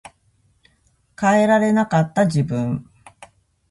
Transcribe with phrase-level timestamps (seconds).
[1.19, 2.89] 変えられなかった自分